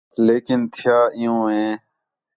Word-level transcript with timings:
لیکن 0.25 0.59
تھیا 0.75 0.99
عِیّوں 1.17 1.41
ہِے 1.51 1.67